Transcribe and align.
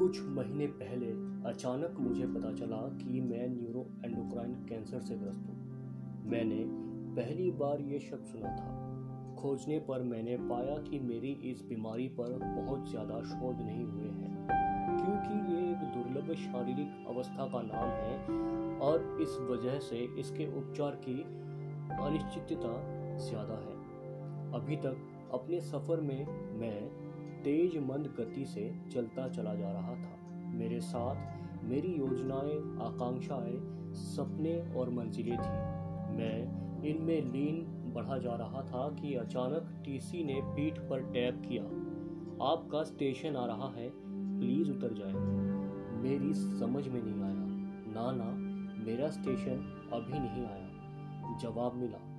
कुछ 0.00 0.20
महीने 0.26 0.66
पहले 0.76 1.06
अचानक 1.48 1.96
मुझे 2.00 2.26
पता 2.26 2.52
चला 2.54 2.76
कि 2.98 3.20
मैं 3.20 3.48
न्यूरो 3.48 3.80
एंडोक्राइन 4.04 4.52
कैंसर 4.68 5.00
से 5.00 5.16
ग्रस्त 5.16 5.48
हूँ। 5.48 6.28
मैंने 6.30 6.64
पहली 7.16 7.50
बार 7.60 7.80
ये 7.82 7.98
शब्द 8.00 8.24
सुना 8.26 8.50
था। 8.50 9.34
खोजने 9.40 9.78
पर 9.88 10.02
मैंने 10.02 10.36
पाया 10.48 10.76
कि 10.80 10.98
मेरी 11.00 11.32
इस 11.50 11.60
बीमारी 11.64 12.08
पर 12.18 12.38
बहुत 12.38 12.88
ज़्यादा 12.90 13.20
शोध 13.24 13.60
नहीं 13.60 13.84
हुए 13.84 14.08
हैं, 14.10 14.46
क्योंकि 14.96 15.52
ये 15.52 15.60
एक 15.70 15.84
दुर्लभ 15.94 16.34
शारीरिक 16.38 17.06
अवस्था 17.08 17.46
का 17.46 17.62
नाम 17.64 17.92
है 17.98 18.78
और 18.80 19.18
इस 19.22 19.36
वजह 19.50 19.78
से 19.80 19.98
इसके 20.20 20.46
उपचार 20.58 21.00
की 21.04 21.20
अनिश्चितता 22.00 22.74
ज़्यादा 23.20 23.60
है। 23.60 23.78
अभी 24.54 24.76
तक 24.76 25.06
अपने 25.34 25.60
सफ़र 25.62 26.00
में 26.00 26.26
मैं 26.60 26.78
तेज 27.44 27.76
मंद 27.76 28.14
गति 28.20 28.44
से 28.44 28.74
चलता 28.92 29.28
चला 29.28 29.54
जा 29.54 29.72
रहा 29.72 29.94
था। 29.94 30.38
मेरे 30.48 30.80
साथ 30.80 31.40
मेरी 31.64 31.88
योजनाएँ, 31.88 32.86
आकांक्षाएँ, 32.86 33.60
सपने 33.92 34.74
और 34.74 34.90
मंजिलें 34.90 35.38
थी। 35.38 35.80
मैं 36.16 36.60
इनमें 36.84 37.22
लीन 37.22 37.66
बढ़ा 37.94 38.18
जा 38.18 38.34
रहा 38.34 38.62
था 38.62 38.96
कि 39.00 39.14
अचानक 39.14 39.82
टीसी 39.84 40.24
ने 40.24 40.40
पीठ 40.44 40.78
पर 40.78 41.02
टैप 41.02 41.42
किया। 41.48 41.62
आपका 42.46 42.82
स्टेशन 42.82 43.36
आ 43.36 43.46
रहा 43.46 43.68
है, 43.68 43.90
प्लीज़ 44.40 44.70
उतर 44.70 44.94
जाए। 44.94 45.12
मेरी 46.02 46.34
समझ 46.34 46.88
में 46.88 47.02
नहीं 47.02 47.22
आया। 47.22 47.50
ना 47.94 48.12
ना, 48.12 48.30
मेरा 48.84 49.10
स्टेशन 49.10 49.90
अभी 49.92 50.18
नहीं 50.18 50.46
आया। 50.46 50.70
जवाब 51.38 51.74
मिला, 51.74 52.10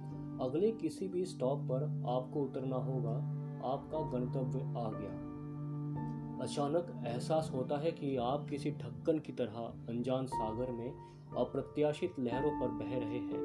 अगले 0.46 0.72
किसी 0.72 1.08
भी 1.08 1.26
स्टॉप 1.26 1.60
पर 1.60 1.84
आपको 2.10 2.44
उतरना 2.44 2.76
होगा। 2.76 3.41
आपका 3.64 4.00
गंतव्य 4.10 4.60
आ 4.78 4.90
गया। 4.92 5.30
अचानक 6.44 6.92
एहसास 7.08 7.50
होता 7.54 7.78
है 7.78 7.92
कि 7.92 8.16
आप 8.18 8.46
किसी 8.50 8.72
ढक्कन 8.74 9.20
की 9.20 9.34
तरह 9.34 9.58
अनजान 9.90 10.26
सागर 10.26 10.72
में 10.72 10.92
अप्रत्याशित 11.38 12.20
लहरों 12.20 12.52
पर 12.60 12.68
बह 12.78 12.98
रहे 13.00 13.20
हैं। 13.20 13.42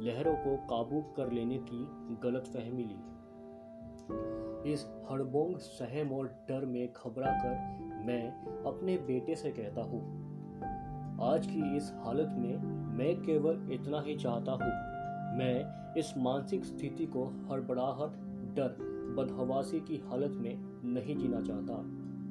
लहरों 0.00 0.34
को 0.36 0.56
काबू 0.66 1.00
कर 1.16 1.32
लेने 1.32 1.58
की 1.62 1.86
गलत 2.22 2.46
फहमी 2.46 2.84
ली। 2.84 4.72
इस 4.72 4.86
हड़बोंग, 5.10 5.56
सहम 5.56 6.12
और 6.12 6.26
डर 6.48 6.64
में 6.66 6.86
घबरा 6.86 7.32
कर 7.32 8.04
मैं 8.06 8.22
अपने 8.64 8.96
बेटे 8.96 9.34
से 9.34 9.50
कहता 9.50 9.82
हूँ, 9.82 10.00
आज 11.22 11.46
की 11.46 11.76
इस 11.76 11.92
हालत 11.96 12.28
में 12.38 12.56
मैं 12.98 13.14
केवल 13.22 13.68
इतना 13.72 14.00
ही 14.00 14.16
चाहता 14.16 14.52
हूँ। 14.52 14.70
मैं 15.38 15.94
इस 15.94 16.12
मानसिक 16.18 16.64
स्थिति 16.64 17.06
को 17.06 17.24
हड़बड़ाहट, 17.50 18.10
डर 18.56 18.76
बदहवासी 19.14 19.80
की 19.80 19.96
हालत 19.96 20.30
में 20.30 20.56
नहीं 20.84 21.16
जीना 21.16 21.40
चाहता। 21.40 21.82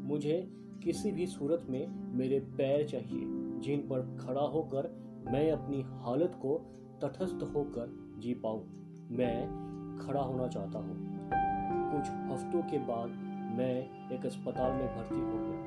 मुझे 0.08 0.48
किसी 0.84 1.12
भी 1.12 1.26
सूरत 1.28 1.66
में 1.70 2.16
मेरे 2.18 2.40
पैर 2.40 2.88
चाहिए, 2.88 3.26
जिन 3.60 3.80
पर 3.82 4.18
खड़ा 4.20 4.42
होकर 4.42 4.90
मैं 5.32 5.52
अपनी 5.52 5.82
हालत 5.82 6.40
को 6.42 6.58
तटस्थ 7.02 7.44
होकर 7.56 8.16
जी 8.20 8.34
पाऊँ। 8.34 8.64
मैं 9.12 9.98
खड़ा 10.02 10.22
होना 10.22 10.48
चाहता 10.48 10.80
हूँ। 10.80 10.96
कुछ 11.92 12.10
हफ्तों 12.32 12.62
के 12.62 12.78
बाद 12.78 13.10
मैं 13.58 13.74
एक 14.12 14.26
अस्पताल 14.26 14.72
में 14.72 14.88
भर्ती 14.96 15.16
हो 15.16 15.38
गया। 15.38 15.58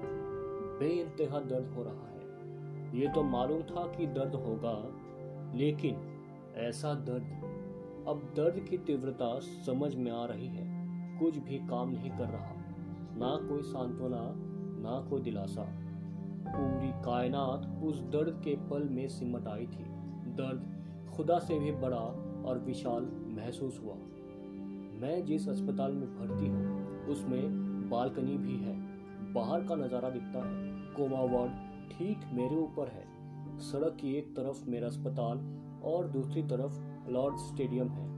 बे 0.78 0.88
इंतहा 0.88 1.40
दर्द 1.40 1.66
हो 1.66 1.82
रहा 1.82 2.08
है। 2.08 3.00
ये 3.00 3.08
तो 3.08 3.22
मालूम 3.22 3.62
था 3.62 3.86
कि 3.86 4.06
दर्द 4.06 4.34
होगा, 4.34 4.74
लेकिन 5.56 5.96
ऐसा 6.56 6.94
दर्द, 6.94 7.24
अब 8.08 8.32
दर्द 8.36 8.64
की 8.70 8.78
तीव्रता 8.78 9.38
समझ 9.40 9.94
में 9.94 10.12
आ 10.12 10.24
रही 10.24 10.46
है। 10.46 10.69
कुछ 11.20 11.38
भी 11.38 11.58
काम 11.58 11.90
नहीं 11.90 12.10
कर 12.10 12.28
रहा। 12.28 12.54
ना 13.16 13.48
कोई 13.48 13.62
सांत्वना, 13.62 14.20
ना 14.82 15.08
कोई 15.10 15.20
दिलासा। 15.20 15.62
पूरी 16.48 16.90
कायनात 17.04 17.80
उस 17.84 18.00
दर्द 18.00 18.40
के 18.44 18.56
पल 18.56 18.88
में 18.88 19.08
सिमट 19.08 19.46
आई 19.46 19.66
थी। 19.66 19.84
दर्द 20.34 20.68
खुदा 21.16 21.38
से 21.38 21.58
भी 21.58 21.72
बड़ा 21.72 22.02
और 22.46 22.58
विशाल 22.58 23.08
महसूस 23.26 23.80
हुआ। 23.84 23.94
मैं 25.00 25.24
जिस 25.24 25.48
अस्पताल 25.48 25.92
में 25.92 26.08
भर्ती 26.18 26.46
हूँ, 26.46 27.06
उसमें 27.06 27.42
बालकनी 27.90 28.38
भी 28.38 28.56
है। 28.56 28.74
बाहर 29.32 29.64
का 29.64 29.74
नज़ारा 29.74 30.10
दिखता 30.10 30.38
है। 30.38 30.70
कोमा 30.94 31.20
वार्ड 31.20 31.52
ठीक 31.92 32.20
मेरे 32.32 32.56
ऊपर 32.56 32.88
है। 32.88 33.04
सड़क 33.58 33.96
की 34.00 34.14
एक 34.14 34.36
तरफ़ 34.36 34.68
मेरा 34.68 34.86
अस्पताल 34.86 35.38
और 35.84 36.08
दूसरी 36.08 36.42
तरफ़ 36.42 36.80
लॉर्ड 37.10 37.36
स्टेडियम 37.36 37.88
है। 37.88 38.08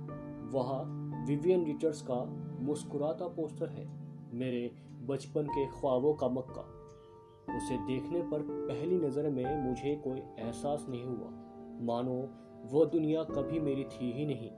वहाँ 0.50 0.82
विवियन 1.26 1.64
रिचर्ड्स 1.64 2.02
का 2.02 2.41
मुस्कुराता 2.62 3.28
पोस्टर 3.28 3.68
है 3.68 3.88
मेरे 4.34 4.70
बचपन 5.06 5.46
के 5.46 5.66
ख्वाबों 5.66 6.14
का 6.14 6.28
मक्का। 6.28 6.60
उसे 7.56 7.76
देखने 7.76 8.22
पर 8.22 8.42
पहली 8.42 8.98
नज़र 8.98 9.30
में 9.30 9.64
मुझे 9.64 9.96
कोई 9.96 10.18
एहसास 10.18 10.86
नहीं 10.88 11.04
हुआ। 11.04 11.30
मानो, 11.80 12.30
वो 12.64 12.84
दुनिया 12.86 13.24
कभी 13.24 13.60
मेरी 13.60 13.84
थी 13.84 14.12
ही 14.12 14.26
नहीं। 14.26 14.50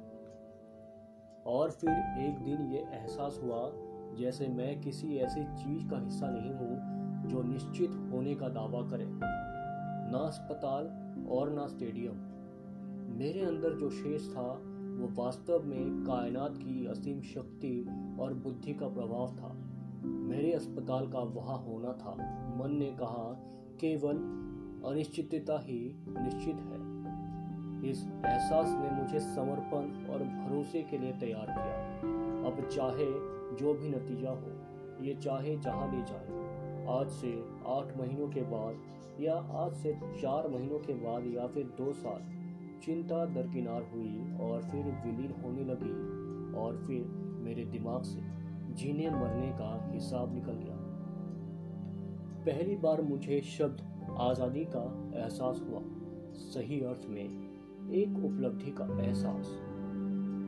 और 1.46 1.70
फिर 1.70 1.90
एक 2.18 2.38
दिन 2.38 2.72
ये 2.72 2.78
एहसास 2.78 3.40
हुआ, 3.42 3.72
जैसे 4.14 4.48
मैं 4.48 4.80
किसी 4.80 5.16
ऐसी 5.16 5.44
चीज़ 5.44 5.90
का 5.90 5.98
हिस्सा 5.98 6.28
नहीं 6.30 6.50
हूँ, 6.50 6.80
जो 7.28 7.42
निश्चित 7.42 7.90
होने 8.12 8.34
का 8.34 8.48
दावा 8.48 8.82
करे। 8.90 9.06
ना 10.12 10.18
अस्पताल 10.18 10.86
और 11.28 11.50
ना 11.50 11.66
स्टेडियम। 11.66 12.14
मेरे 13.18 13.40
अंदर 13.40 13.72
जो 13.72 13.90
शेष 13.90 14.28
था 14.28 14.62
वो 14.94 15.22
वास्तव 15.22 15.62
में 15.64 16.04
कायनात 16.04 16.56
की 16.56 16.86
असीम 16.86 17.20
शक्ति 17.20 17.88
और 18.20 18.34
बुद्धि 18.34 18.74
का 18.74 18.88
प्रभाव 18.88 19.36
था। 19.36 19.70
मेरे 20.08 20.52
अस्पताल 20.52 21.12
का 21.12 21.18
वहाँ 21.18 21.58
होना 21.58 21.92
था। 21.92 22.14
मन 22.56 22.76
ने 22.78 22.86
कहा, 22.86 23.36
केवल 23.80 24.16
अनिश्चितता 24.90 25.58
ही 25.58 26.04
निश्चित 26.08 26.56
है। 26.56 26.94
इस 27.90 28.06
एहसास 28.26 28.66
ने 28.68 29.02
मुझे 29.02 29.20
समर्पण 29.20 30.12
और 30.12 30.24
भरोसे 30.24 30.82
के 30.82 30.98
लिए 30.98 31.12
तैयार 31.12 31.46
किया। 31.46 31.98
अब 32.48 32.68
चाहे 32.68 33.34
जो 33.56 33.74
भी 33.74 33.88
नतीजा 33.88 34.30
हो, 34.30 34.50
ये 35.04 35.14
चाहे 35.14 35.56
जहाँ 35.56 35.92
ले 35.92 36.02
जाए। 36.02 36.44
आज 36.88 37.08
से 37.08 37.44
आठ 37.66 37.98
महीनों 37.98 38.28
के 38.28 38.42
बाद 38.42 38.76
या 39.20 39.34
आज 39.34 39.72
से 39.72 39.98
चार 40.22 40.48
महीनों 40.48 40.78
के 40.78 40.94
बाद 40.94 41.26
या 41.26 41.46
फिर 41.46 41.64
दो 41.64 41.92
साल 41.92 42.43
चिंता 42.84 43.24
दरकिनार 43.26 43.82
हुई 43.94 44.36
और 44.40 44.62
फिर 44.62 44.84
विलीन 45.04 45.34
होने 45.42 45.64
लगी 45.64 45.92
और 46.58 46.76
फिर 46.86 47.04
मेरे 47.44 47.64
दिमाग 47.64 48.02
से 48.02 48.20
जीने 48.74 49.10
मरने 49.10 49.48
का 49.52 49.90
हिसाब 49.92 50.34
निकल 50.34 50.52
गया। 50.52 50.76
पहली 52.44 52.76
बार 52.76 53.02
मुझे 53.02 53.40
शब्द 53.40 53.80
आज़ादी 54.20 54.64
का 54.64 55.12
एहसास 55.16 55.62
हुआ। 55.68 55.80
सही 56.34 56.80
अर्थ 56.80 57.06
में 57.08 57.24
एक 57.92 58.24
उपलब्धि 58.24 58.74
का 58.80 58.84
एहसास। 59.04 59.46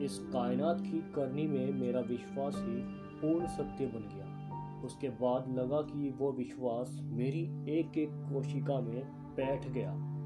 इस 0.03 0.19
कायनात 0.19 0.81
की 0.81 0.99
करनी 1.15 1.47
में 1.47 1.73
मेरा 1.73 1.99
विश्वास 1.99 2.55
ही 2.55 2.81
पूर्ण 3.21 3.47
सत्य 3.47 3.85
बन 3.85 4.09
गया। 4.15 4.81
उसके 4.85 5.09
बाद 5.09 5.49
लगा 5.57 5.81
कि 5.81 6.09
वो 6.09 6.31
विश्वास 6.31 6.99
मेरी 7.03 7.41
एक 7.79 7.97
एक 7.97 8.09
कोशिका 8.33 8.79
में 8.81 9.01
बैठ 9.35 9.67
गया। 9.67 10.16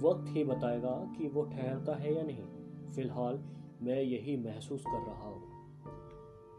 वक्त 0.00 0.24
ही 0.28 0.44
बताएगा 0.44 1.12
कि 1.18 1.28
वो 1.28 1.42
ठहरता 1.42 1.94
है 1.96 2.14
या 2.16 2.22
नहीं। 2.22 2.44
फ़िलहाल 2.92 3.38
मैं 3.82 4.02
यही 4.02 4.36
महसूस 4.36 4.84
कर 4.86 4.98
रहा 4.98 5.28
हूँ। 5.28 5.42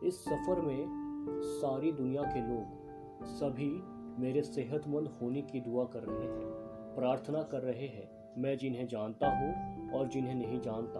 इस 0.03 0.25
सफ़र 0.25 0.61
में 0.61 0.85
सारी 1.41 1.91
दुनिया 1.91 2.21
के 2.21 2.41
लोग, 2.41 3.25
सभी 3.25 3.81
मेरे 4.21 4.41
सेहतमंद 4.41 5.07
होने 5.21 5.41
की 5.41 5.61
दुआ 5.61 5.85
कर 5.85 5.99
रहे 5.99 6.27
हैं, 6.27 6.51
प्रार्थना 6.95 7.43
कर 7.43 7.61
रहे 7.61 7.87
हैं। 7.87 8.09
मैं 8.37 8.57
जिन्हें 8.57 8.87
जानता 8.87 9.27
हूँ 9.27 9.91
और 9.91 10.07
जिन्हें 10.07 10.35
नहीं 10.35 10.61
जानता, 10.61 10.99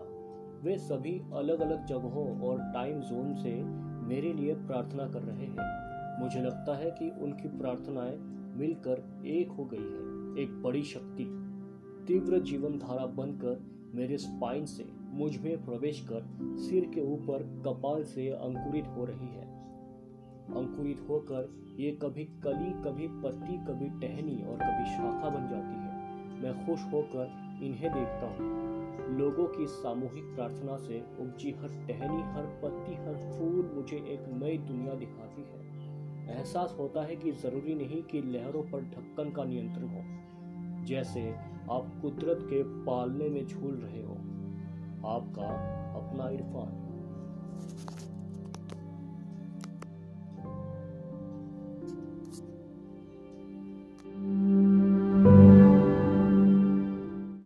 वे 0.64 0.78
सभी 0.78 1.22
अलग 1.34 1.60
अलग 1.60 1.86
जगहों 1.86 2.42
और 2.42 2.60
टाइम 2.60 3.02
जोन 3.02 3.36
से 3.36 3.64
मेरे 4.06 4.34
लिए 4.34 4.54
प्रार्थना 4.54 5.08
कर 5.08 5.22
रहे 5.22 5.46
हैं। 5.46 6.20
मुझे 6.20 6.42
लगता 6.42 6.78
है 6.78 6.92
कि 6.92 7.10
उनकी 7.10 7.48
प्रार्थनाएँ 7.48 8.18
मिलकर 8.58 9.24
एक 9.26 9.52
हो 9.52 9.66
गई 9.66 9.78
है, 9.78 10.44
एक 10.44 10.62
बड़ी 10.64 10.84
शक्ति। 10.84 11.45
तीव्र 12.08 12.40
जीवन 12.40 12.78
धारा 12.80 13.06
बनकर 13.06 13.64
मेरे 13.96 14.18
स्पाइन 14.18 14.66
से 14.66 14.86
मुझमें 15.12 15.66
प्रवेश 15.66 16.08
कर 16.12 16.28
सिर 16.58 16.86
के 16.86 17.02
ऊपर 17.02 17.64
कपाल 17.66 18.04
से 18.04 18.30
अंकुरित 18.30 18.88
हो 18.88 19.06
रही 19.06 19.28
है। 19.28 19.46
अंकुरित 20.56 21.06
होकर 21.10 21.66
ये 21.80 21.92
कभी 21.92 22.26
कली, 22.26 22.72
कभी 22.72 23.08
पत्ती, 23.08 23.58
कभी 23.58 23.90
टहनी 23.90 24.44
और 24.44 24.58
कभी 24.58 24.86
शाखा 24.86 25.30
बन 25.30 25.48
जाती 25.48 25.76
है। 25.76 25.96
मैं 26.42 26.66
खुश 26.66 26.94
होकर 26.94 27.26
इन्हें 27.64 27.94
देखता 27.94 28.28
हूँ। 28.28 28.66
लोगों 29.18 29.48
की 29.48 29.68
सामूहिक 29.68 30.36
प्रार्थना 30.36 30.78
से 30.78 31.00
उपजी 31.20 31.52
हर 31.52 31.68
टहनी, 31.68 32.22
हर 32.22 32.60
पत्ती, 32.64 32.96
हर 32.96 33.32
फूल 33.32 33.72
मुझे 33.76 33.98
एक 33.98 34.44
नई 34.44 34.58
दुनिया 34.58 34.94
दिखाती 34.94 35.42
है। 35.42 35.66
एहसास 36.38 36.76
होता 36.80 37.04
है 37.04 37.16
कि 37.16 37.32
ज़रूरी 37.32 37.76
नहीं 37.76 38.04
कि 38.04 38.22
लहरों 38.22 38.64
पर 38.64 38.82
ढक्कन 38.82 39.32
का 39.32 39.44
नियंत्रण 39.44 39.88
हो। 39.88 40.35
जैसे 40.86 41.36
आप 41.72 42.00
कुदरत 42.02 42.40
के 42.42 42.64
पालने 42.64 43.30
में 43.30 43.48
झूल 43.48 43.76
रहे 43.76 44.04
हो। 44.04 44.14
आपका 45.08 45.48
अपना 45.96 46.30
इरफान। 46.30 46.85